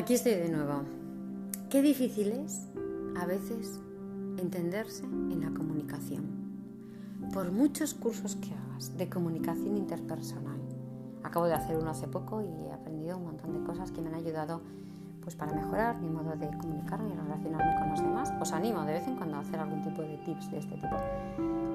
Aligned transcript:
Aquí 0.00 0.14
estoy 0.14 0.32
de 0.32 0.48
nuevo. 0.48 0.80
Qué 1.68 1.82
difícil 1.82 2.32
es 2.32 2.66
a 3.20 3.26
veces 3.26 3.78
entenderse 4.38 5.04
en 5.04 5.42
la 5.42 5.50
comunicación. 5.50 6.24
Por 7.34 7.52
muchos 7.52 7.92
cursos 7.92 8.34
que 8.36 8.48
hagas 8.54 8.96
de 8.96 9.10
comunicación 9.10 9.76
interpersonal. 9.76 10.58
Acabo 11.22 11.44
de 11.44 11.52
hacer 11.52 11.76
uno 11.76 11.90
hace 11.90 12.08
poco 12.08 12.40
y 12.40 12.46
he 12.46 12.72
aprendido 12.72 13.18
un 13.18 13.24
montón 13.24 13.52
de 13.52 13.62
cosas 13.66 13.90
que 13.90 14.00
me 14.00 14.08
han 14.08 14.14
ayudado 14.14 14.62
pues 15.20 15.36
para 15.36 15.52
mejorar 15.52 16.00
mi 16.00 16.08
modo 16.08 16.34
de 16.34 16.48
comunicarme 16.56 17.10
y 17.10 17.18
relacionarme 17.18 17.78
con 17.78 17.90
los 17.90 18.00
demás. 18.00 18.32
Os 18.40 18.52
animo 18.52 18.82
de 18.86 18.94
vez 18.94 19.06
en 19.06 19.16
cuando 19.16 19.36
a 19.36 19.40
hacer 19.40 19.60
algún 19.60 19.82
tipo 19.82 20.00
de 20.00 20.16
tips 20.24 20.50
de 20.50 20.58
este 20.60 20.76
tipo. 20.76 20.96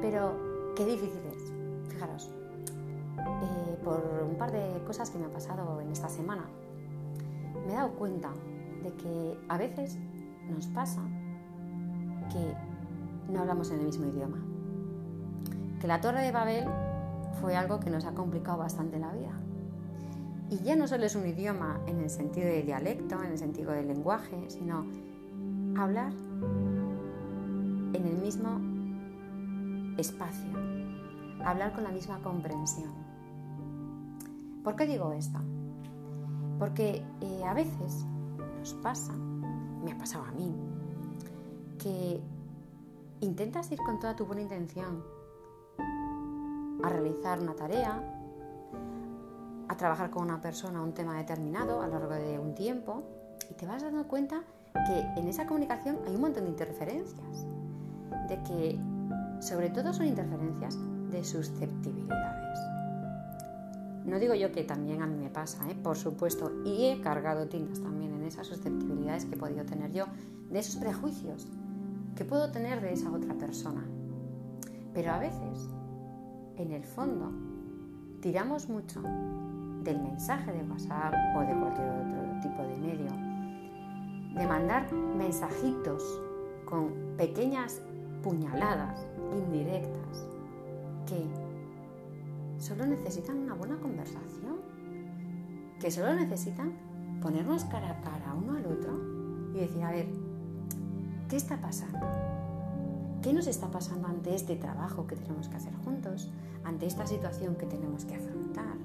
Pero 0.00 0.74
qué 0.74 0.84
difícil 0.84 1.20
es. 1.36 1.52
Fijaros, 1.92 2.32
eh, 3.16 3.78
por 3.84 4.26
un 4.28 4.36
par 4.36 4.50
de 4.50 4.82
cosas 4.88 5.08
que 5.08 5.18
me 5.18 5.26
han 5.26 5.30
pasado 5.30 5.80
en 5.80 5.92
esta 5.92 6.08
semana, 6.08 6.46
me 7.68 7.74
he 7.74 7.76
dado 7.76 7.90
cuenta 7.90 8.30
de 8.82 8.94
que 8.94 9.38
a 9.46 9.58
veces 9.58 9.98
nos 10.48 10.66
pasa 10.68 11.02
que 12.32 12.54
no 13.30 13.40
hablamos 13.40 13.70
en 13.70 13.80
el 13.80 13.86
mismo 13.86 14.06
idioma. 14.06 14.38
Que 15.78 15.86
la 15.86 16.00
Torre 16.00 16.22
de 16.22 16.32
Babel 16.32 16.64
fue 17.42 17.56
algo 17.56 17.78
que 17.78 17.90
nos 17.90 18.06
ha 18.06 18.14
complicado 18.14 18.56
bastante 18.56 18.98
la 18.98 19.12
vida. 19.12 19.38
Y 20.48 20.60
ya 20.62 20.76
no 20.76 20.88
solo 20.88 21.04
es 21.04 21.14
un 21.14 21.26
idioma 21.26 21.78
en 21.86 22.00
el 22.00 22.08
sentido 22.08 22.46
de 22.46 22.62
dialecto, 22.62 23.22
en 23.22 23.32
el 23.32 23.38
sentido 23.38 23.72
del 23.72 23.88
lenguaje, 23.88 24.48
sino 24.48 24.86
hablar 25.76 26.12
en 27.92 28.06
el 28.06 28.16
mismo 28.16 28.62
espacio, 29.98 30.48
hablar 31.44 31.74
con 31.74 31.84
la 31.84 31.90
misma 31.90 32.18
comprensión. 32.22 32.92
¿Por 34.64 34.74
qué 34.74 34.86
digo 34.86 35.12
esto? 35.12 35.38
Porque 36.58 37.02
eh, 37.20 37.44
a 37.44 37.54
veces 37.54 38.04
nos 38.58 38.74
pasa, 38.74 39.12
me 39.12 39.92
ha 39.92 39.98
pasado 39.98 40.24
a 40.24 40.32
mí, 40.32 40.54
que 41.78 42.20
intentas 43.20 43.70
ir 43.70 43.78
con 43.78 43.98
toda 43.98 44.16
tu 44.16 44.26
buena 44.26 44.42
intención 44.42 45.02
a 46.82 46.88
realizar 46.88 47.40
una 47.40 47.54
tarea, 47.54 48.02
a 49.68 49.76
trabajar 49.76 50.10
con 50.10 50.22
una 50.22 50.40
persona 50.40 50.82
un 50.82 50.92
tema 50.92 51.16
determinado 51.16 51.82
a 51.82 51.86
lo 51.86 51.98
largo 51.98 52.14
de 52.14 52.38
un 52.38 52.54
tiempo 52.54 53.02
y 53.50 53.54
te 53.54 53.66
vas 53.66 53.82
dando 53.82 54.06
cuenta 54.08 54.42
que 54.86 55.00
en 55.20 55.28
esa 55.28 55.46
comunicación 55.46 55.98
hay 56.06 56.14
un 56.14 56.20
montón 56.20 56.44
de 56.44 56.50
interferencias, 56.50 57.46
de 58.28 58.42
que 58.42 58.78
sobre 59.40 59.70
todo 59.70 59.92
son 59.92 60.06
interferencias 60.06 60.76
de 61.10 61.24
susceptibilidades. 61.24 62.77
No 64.08 64.18
digo 64.18 64.34
yo 64.34 64.50
que 64.52 64.64
también 64.64 65.02
a 65.02 65.06
mí 65.06 65.16
me 65.16 65.28
pasa, 65.28 65.70
¿eh? 65.70 65.74
por 65.74 65.98
supuesto, 65.98 66.50
y 66.64 66.86
he 66.86 67.00
cargado 67.02 67.46
tintas 67.46 67.80
también 67.80 68.14
en 68.14 68.24
esas 68.24 68.46
susceptibilidades 68.46 69.26
que 69.26 69.34
he 69.34 69.38
podido 69.38 69.66
tener 69.66 69.92
yo, 69.92 70.06
de 70.50 70.58
esos 70.58 70.76
prejuicios 70.76 71.46
que 72.16 72.24
puedo 72.24 72.50
tener 72.50 72.80
de 72.80 72.94
esa 72.94 73.12
otra 73.12 73.34
persona. 73.34 73.84
Pero 74.94 75.12
a 75.12 75.18
veces, 75.18 75.68
en 76.56 76.72
el 76.72 76.84
fondo, 76.84 77.32
tiramos 78.22 78.70
mucho 78.70 79.02
del 79.82 80.00
mensaje 80.00 80.52
de 80.52 80.62
WhatsApp 80.62 81.12
o 81.36 81.40
de 81.40 81.60
cualquier 81.60 81.90
otro 81.90 82.40
tipo 82.40 82.62
de 82.62 82.76
medio, 82.78 83.12
de 84.40 84.46
mandar 84.46 84.90
mensajitos 85.18 86.02
con 86.64 86.94
pequeñas 87.18 87.82
puñaladas 88.22 89.06
indirectas 89.32 90.26
que 91.06 91.47
solo 92.58 92.86
necesitan 92.86 93.38
una 93.38 93.54
buena 93.54 93.76
conversación, 93.76 94.56
que 95.80 95.90
solo 95.90 96.14
necesitan 96.14 96.72
ponernos 97.22 97.64
cara 97.64 97.90
a 97.90 98.00
cara 98.00 98.34
uno 98.34 98.56
al 98.56 98.66
otro 98.66 98.98
y 99.54 99.58
decir, 99.58 99.82
a 99.82 99.90
ver, 99.90 100.08
¿qué 101.28 101.36
está 101.36 101.60
pasando? 101.60 102.06
¿Qué 103.22 103.32
nos 103.32 103.46
está 103.46 103.68
pasando 103.70 104.08
ante 104.08 104.34
este 104.34 104.56
trabajo 104.56 105.06
que 105.06 105.16
tenemos 105.16 105.48
que 105.48 105.56
hacer 105.56 105.74
juntos, 105.84 106.30
ante 106.64 106.86
esta 106.86 107.06
situación 107.06 107.56
que 107.56 107.66
tenemos 107.66 108.04
que 108.04 108.14
afrontar? 108.14 108.76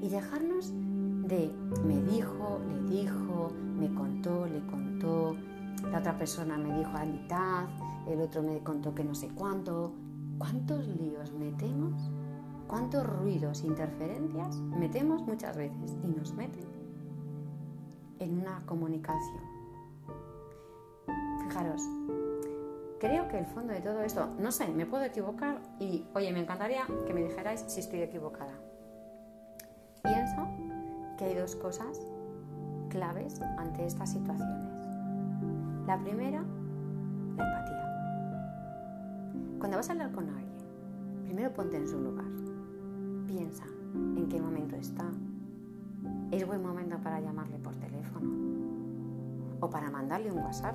Y 0.00 0.08
dejarnos 0.08 0.72
de 0.72 1.52
me 1.84 2.02
dijo, 2.02 2.60
le 2.68 2.90
dijo, 2.90 3.50
me 3.78 3.92
contó, 3.94 4.46
le 4.46 4.64
contó, 4.66 5.36
la 5.90 5.98
otra 5.98 6.16
persona 6.18 6.56
me 6.56 6.78
dijo 6.78 6.90
a 6.96 7.04
mitad, 7.04 7.66
el 8.08 8.20
otro 8.20 8.42
me 8.42 8.58
contó 8.60 8.94
que 8.94 9.04
no 9.04 9.14
sé 9.14 9.28
cuánto. 9.28 9.92
¿Cuántos 10.38 10.84
líos 10.88 11.32
metemos 11.32 12.10
cuántos 12.72 13.06
ruidos 13.06 13.62
e 13.64 13.66
interferencias 13.66 14.56
metemos 14.56 15.20
muchas 15.26 15.54
veces 15.54 15.94
y 16.02 16.06
nos 16.06 16.32
meten 16.32 16.64
en 18.18 18.38
una 18.40 18.64
comunicación. 18.64 19.42
Fijaros, 21.44 21.82
creo 22.98 23.28
que 23.28 23.40
el 23.40 23.44
fondo 23.44 23.74
de 23.74 23.82
todo 23.82 24.00
esto, 24.00 24.26
no 24.38 24.50
sé, 24.50 24.68
me 24.68 24.86
puedo 24.86 25.04
equivocar 25.04 25.60
y, 25.80 26.06
oye, 26.14 26.32
me 26.32 26.40
encantaría 26.40 26.86
que 27.06 27.12
me 27.12 27.22
dijerais 27.22 27.62
si 27.66 27.80
estoy 27.80 28.00
equivocada. 28.00 28.54
Pienso 30.02 30.48
que 31.18 31.26
hay 31.26 31.34
dos 31.34 31.54
cosas 31.56 32.00
claves 32.88 33.38
ante 33.58 33.84
estas 33.84 34.12
situaciones. 34.12 34.64
La 35.86 35.98
primera, 36.02 36.42
la 37.36 37.44
empatía. 37.44 37.82
Cuando 39.58 39.76
vas 39.76 39.90
a 39.90 39.92
hablar 39.92 40.10
con 40.12 40.26
alguien, 40.30 40.56
primero 41.26 41.52
ponte 41.52 41.76
en 41.76 41.86
su 41.86 42.00
lugar 42.00 42.51
piensa 43.26 43.64
en 43.94 44.28
qué 44.28 44.40
momento 44.40 44.76
está. 44.76 45.04
Es 46.30 46.46
buen 46.46 46.62
momento 46.62 46.96
para 46.98 47.20
llamarle 47.20 47.58
por 47.58 47.74
teléfono 47.76 48.30
o 49.60 49.70
para 49.70 49.90
mandarle 49.90 50.32
un 50.32 50.38
WhatsApp. 50.38 50.74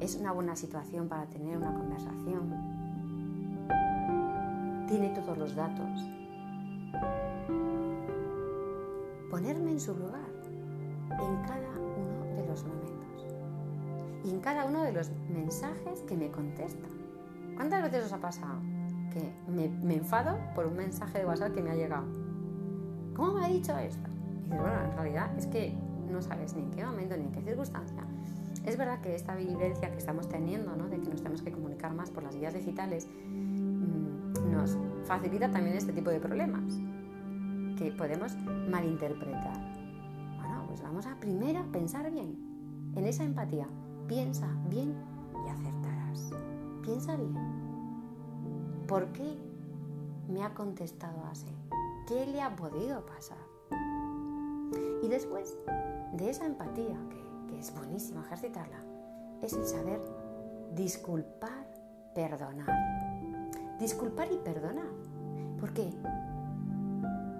Es 0.00 0.16
una 0.16 0.32
buena 0.32 0.56
situación 0.56 1.08
para 1.08 1.26
tener 1.26 1.56
una 1.56 1.74
conversación. 1.74 2.54
Tiene 4.88 5.10
todos 5.10 5.38
los 5.38 5.54
datos. 5.54 6.00
Ponerme 9.30 9.72
en 9.72 9.80
su 9.80 9.94
lugar 9.94 10.30
en 11.10 11.42
cada 11.42 11.70
uno 11.78 12.36
de 12.36 12.46
los 12.46 12.64
momentos 12.64 13.26
y 14.24 14.30
en 14.30 14.40
cada 14.40 14.64
uno 14.64 14.82
de 14.82 14.92
los 14.92 15.10
mensajes 15.32 16.00
que 16.08 16.16
me 16.16 16.30
contesta. 16.30 16.88
¿Cuántas 17.56 17.82
veces 17.82 18.06
os 18.06 18.12
ha 18.12 18.18
pasado? 18.20 18.79
Que 19.10 19.32
me, 19.48 19.94
enfado 19.94 20.38
por 20.54 20.66
un 20.66 20.76
mensaje 20.76 21.18
de 21.18 21.26
WhatsApp 21.26 21.54
que 21.54 21.62
me 21.62 21.70
ha 21.70 21.74
llegado. 21.74 22.04
¿Cómo 23.14 23.32
me 23.34 23.44
ha 23.44 23.48
dicho 23.48 23.76
esto? 23.76 24.08
Y 24.08 24.44
dices, 24.44 24.60
bueno, 24.60 24.82
en 24.82 24.92
realidad 24.92 25.36
es 25.36 25.46
que 25.46 25.74
no 26.10 26.22
sabes 26.22 26.54
ni 26.54 26.62
en 26.62 26.70
qué 26.70 26.84
momento 26.84 27.16
ni 27.16 27.24
en 27.24 27.32
qué 27.32 27.42
circunstancia. 27.42 28.02
Es 28.64 28.76
verdad 28.76 29.00
que 29.00 29.14
esta 29.14 29.34
vivencia 29.36 29.90
que 29.90 29.98
estamos 29.98 30.28
teniendo, 30.28 30.76
¿no? 30.76 30.88
de 30.88 31.00
que 31.00 31.08
nos 31.08 31.18
tenemos 31.18 31.42
que 31.42 31.52
comunicar 31.52 31.94
más 31.94 32.10
por 32.10 32.22
las 32.22 32.36
vías 32.36 32.54
digitales, 32.54 33.08
mm, 33.28 34.52
nos 34.52 34.76
facilita 35.04 35.50
también 35.50 35.76
este 35.76 35.92
tipo 35.92 36.10
de 36.10 36.20
problemas 36.20 36.78
que 37.76 37.92
podemos 37.92 38.36
malinterpretar. 38.68 39.56
Bueno, 40.36 40.64
pues 40.68 40.82
vamos 40.82 41.06
a 41.06 41.18
primero 41.18 41.62
pensar 41.72 42.10
bien 42.10 42.36
en 42.94 43.06
esa 43.06 43.24
empatía. 43.24 43.66
Piensa 44.06 44.48
bien 44.68 44.94
y 45.46 45.48
acertarás. 45.48 46.32
Piensa 46.82 47.16
bien 47.16 47.69
¿Por 48.90 49.06
qué 49.12 49.38
me 50.28 50.42
ha 50.42 50.52
contestado 50.52 51.24
así? 51.30 51.46
¿Qué 52.08 52.26
le 52.26 52.42
ha 52.42 52.56
podido 52.56 53.06
pasar? 53.06 53.38
Y 55.00 55.06
después 55.06 55.56
de 56.14 56.28
esa 56.28 56.44
empatía, 56.44 56.98
que, 57.46 57.56
es 57.56 57.72
buenísimo 57.72 58.20
ejercitarla, 58.22 58.82
es 59.42 59.52
el 59.52 59.64
saber 59.64 60.00
disculpar, 60.74 61.68
perdonar. 62.16 62.66
Disculpar 63.78 64.26
y 64.32 64.38
perdonar. 64.38 64.90
Porque, 65.60 65.92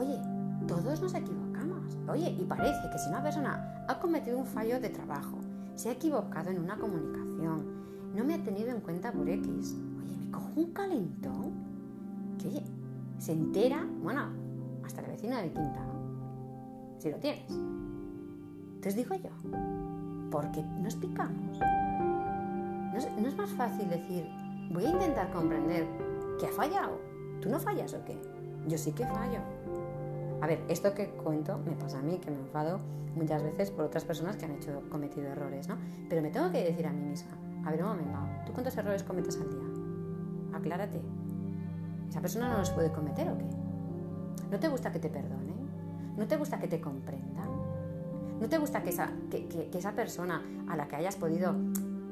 oye, 0.00 0.20
todos 0.66 1.00
nos 1.00 1.14
equivocamos. 1.14 1.96
Oye, 2.08 2.28
y 2.28 2.42
parece 2.42 2.90
que 2.90 2.98
si 2.98 3.08
una 3.08 3.22
persona 3.22 3.84
ha 3.86 4.00
cometido 4.00 4.36
un 4.36 4.46
fallo 4.46 4.80
de 4.80 4.88
trabajo, 4.88 5.38
se 5.76 5.90
ha 5.90 5.92
equivocado 5.92 6.50
en 6.50 6.58
una 6.58 6.76
comunicación, 6.76 8.12
no 8.16 8.24
me 8.24 8.34
ha 8.34 8.42
tenido 8.42 8.70
en 8.70 8.80
cuenta 8.80 9.12
por 9.12 9.28
X, 9.28 9.76
un 10.56 10.72
calentón 10.72 11.52
que 12.38 12.62
se 13.18 13.32
entera, 13.32 13.86
bueno, 14.02 14.22
hasta 14.84 15.02
la 15.02 15.08
vecina 15.08 15.42
de 15.42 15.52
quinta, 15.52 15.80
si 16.98 17.10
lo 17.10 17.18
tienes. 17.18 17.50
Entonces 17.50 18.96
digo 18.96 19.14
yo, 19.16 19.30
porque 20.30 20.62
nos 20.62 20.96
picamos. 20.96 21.58
¿No 21.58 22.98
es, 22.98 23.08
¿No 23.20 23.28
es 23.28 23.36
más 23.36 23.50
fácil 23.50 23.88
decir, 23.90 24.26
voy 24.72 24.86
a 24.86 24.90
intentar 24.90 25.30
comprender 25.30 25.86
que 26.40 26.46
ha 26.46 26.52
fallado? 26.52 26.98
¿Tú 27.40 27.50
no 27.50 27.58
fallas 27.60 27.92
o 27.92 28.04
qué? 28.04 28.18
Yo 28.66 28.78
sí 28.78 28.92
que 28.92 29.04
fallo. 29.04 29.40
A 30.40 30.46
ver, 30.46 30.62
esto 30.68 30.94
que 30.94 31.08
cuento 31.10 31.58
me 31.58 31.72
pasa 31.72 31.98
a 31.98 32.02
mí, 32.02 32.18
que 32.18 32.30
me 32.30 32.38
enfado 32.38 32.80
muchas 33.14 33.42
veces 33.42 33.70
por 33.70 33.84
otras 33.84 34.04
personas 34.04 34.36
que 34.36 34.44
han 34.46 34.52
hecho, 34.52 34.82
cometido 34.90 35.26
errores, 35.28 35.68
¿no? 35.68 35.76
Pero 36.08 36.22
me 36.22 36.30
tengo 36.30 36.50
que 36.50 36.64
decir 36.64 36.86
a 36.86 36.92
mí 36.92 37.00
misma, 37.10 37.32
a 37.64 37.70
ver 37.70 37.82
un 37.82 37.88
momento, 37.88 38.18
¿tú 38.46 38.52
cuántos 38.52 38.76
errores 38.76 39.02
cometes 39.02 39.36
al 39.38 39.50
día? 39.50 39.75
Aclárate. 40.56 41.00
¿Esa 42.08 42.20
persona 42.20 42.50
no 42.50 42.58
los 42.58 42.70
puede 42.70 42.92
cometer 42.92 43.28
o 43.28 43.38
qué? 43.38 43.46
¿No 44.50 44.58
te 44.58 44.68
gusta 44.68 44.92
que 44.92 44.98
te 44.98 45.08
perdonen? 45.08 45.56
¿No 46.16 46.26
te 46.26 46.36
gusta 46.36 46.58
que 46.58 46.68
te 46.68 46.80
comprendan? 46.80 47.48
¿No 48.40 48.48
te 48.48 48.58
gusta 48.58 48.82
que 48.82 48.90
esa, 48.90 49.10
que 49.30 49.70
esa 49.72 49.92
persona 49.92 50.42
a 50.68 50.76
la 50.76 50.86
que 50.88 50.96
hayas 50.96 51.16
podido 51.16 51.54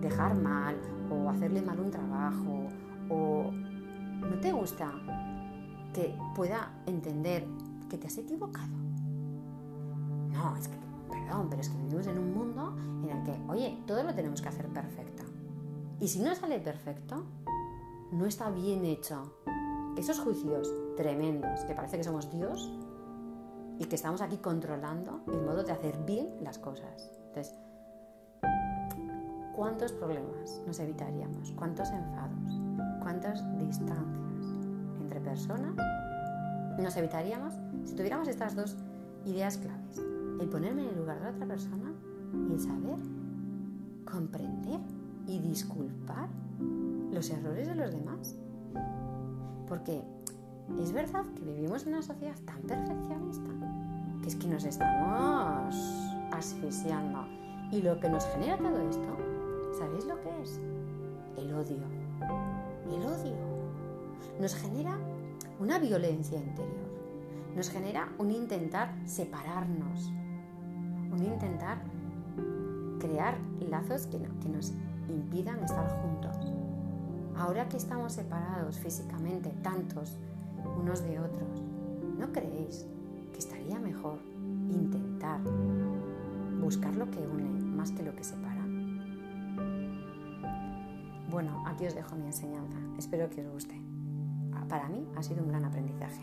dejar 0.00 0.34
mal 0.34 0.76
o 1.10 1.28
hacerle 1.28 1.62
mal 1.62 1.80
un 1.80 1.90
trabajo 1.90 2.68
o 3.08 3.50
no 3.50 4.40
te 4.40 4.52
gusta 4.52 4.92
que 5.92 6.14
pueda 6.34 6.70
entender 6.86 7.46
que 7.88 7.98
te 7.98 8.06
has 8.06 8.18
equivocado? 8.18 8.72
No, 10.32 10.56
es 10.56 10.68
que, 10.68 10.76
perdón, 11.10 11.48
pero 11.50 11.60
es 11.60 11.68
que 11.68 11.76
vivimos 11.78 12.06
en 12.06 12.18
un 12.18 12.34
mundo 12.34 12.76
en 13.02 13.10
el 13.10 13.24
que, 13.24 13.38
oye, 13.48 13.78
todo 13.86 14.02
lo 14.02 14.14
tenemos 14.14 14.40
que 14.40 14.48
hacer 14.48 14.66
perfecto. 14.68 15.24
Y 16.00 16.08
si 16.08 16.20
no 16.20 16.34
sale 16.34 16.58
perfecto, 16.60 17.24
no 18.12 18.26
está 18.26 18.50
bien 18.50 18.84
hecho. 18.84 19.34
Esos 19.96 20.18
juicios 20.20 20.72
tremendos, 20.96 21.60
que 21.64 21.74
parece 21.74 21.96
que 21.96 22.04
somos 22.04 22.30
Dios 22.30 22.70
y 23.78 23.84
que 23.84 23.96
estamos 23.96 24.20
aquí 24.20 24.38
controlando 24.38 25.22
el 25.28 25.40
modo 25.42 25.62
de 25.62 25.72
hacer 25.72 25.96
bien 26.04 26.28
las 26.42 26.58
cosas. 26.58 27.10
Entonces, 27.28 27.54
¿cuántos 29.54 29.92
problemas 29.92 30.62
nos 30.66 30.78
evitaríamos? 30.80 31.52
¿Cuántos 31.52 31.90
enfados? 31.90 32.60
¿Cuántas 33.00 33.42
distancias 33.58 34.46
entre 35.00 35.20
personas 35.20 35.74
nos 36.78 36.96
evitaríamos 36.96 37.54
si 37.84 37.94
tuviéramos 37.94 38.28
estas 38.28 38.56
dos 38.56 38.76
ideas 39.24 39.58
claves? 39.58 39.98
El 40.40 40.48
ponerme 40.48 40.82
en 40.82 40.88
el 40.88 40.96
lugar 40.96 41.20
de 41.20 41.28
otra 41.28 41.46
persona 41.46 41.92
y 42.48 42.52
el 42.54 42.60
saber 42.60 42.98
comprender 44.04 44.80
y 45.26 45.38
disculpar 45.38 46.28
los 47.12 47.30
errores 47.30 47.68
de 47.68 47.74
los 47.74 47.90
demás. 47.92 48.36
Porque 49.68 50.02
es 50.78 50.92
verdad 50.92 51.24
que 51.34 51.44
vivimos 51.44 51.86
en 51.86 51.94
una 51.94 52.02
sociedad 52.02 52.36
tan 52.44 52.62
perfeccionista 52.62 53.50
que 54.22 54.28
es 54.28 54.36
que 54.36 54.48
nos 54.48 54.64
estamos 54.64 55.74
asfixiando. 56.32 57.26
Y 57.72 57.82
lo 57.82 57.98
que 58.00 58.08
nos 58.08 58.26
genera 58.26 58.56
todo 58.58 58.88
esto, 58.88 59.16
¿sabéis 59.78 60.04
lo 60.06 60.20
que 60.20 60.42
es? 60.42 60.60
El 61.36 61.54
odio. 61.54 61.78
El 62.86 63.02
odio. 63.06 63.36
Nos 64.40 64.54
genera 64.54 64.98
una 65.58 65.78
violencia 65.78 66.38
interior. 66.38 66.90
Nos 67.54 67.70
genera 67.70 68.08
un 68.18 68.30
intentar 68.30 68.92
separarnos. 69.06 70.10
Un 71.12 71.24
intentar 71.24 71.82
crear 72.98 73.38
lazos 73.68 74.06
que, 74.06 74.18
que 74.18 74.48
nos 74.48 74.72
impidan 75.08 75.62
estar 75.62 75.88
juntos. 76.02 76.59
Ahora 77.36 77.68
que 77.68 77.76
estamos 77.76 78.12
separados 78.12 78.78
físicamente, 78.78 79.50
tantos 79.62 80.18
unos 80.78 81.02
de 81.02 81.18
otros, 81.18 81.62
¿no 82.18 82.30
creéis 82.32 82.86
que 83.32 83.38
estaría 83.38 83.78
mejor 83.78 84.18
intentar 84.68 85.40
buscar 86.60 86.94
lo 86.96 87.10
que 87.10 87.26
une 87.26 87.48
más 87.64 87.92
que 87.92 88.02
lo 88.02 88.14
que 88.14 88.24
separa? 88.24 88.64
Bueno, 91.30 91.62
aquí 91.66 91.86
os 91.86 91.94
dejo 91.94 92.16
mi 92.16 92.26
enseñanza. 92.26 92.76
Espero 92.98 93.30
que 93.30 93.40
os 93.40 93.52
guste. 93.52 93.80
Para 94.68 94.88
mí 94.88 95.06
ha 95.16 95.22
sido 95.22 95.42
un 95.42 95.48
gran 95.48 95.64
aprendizaje. 95.64 96.20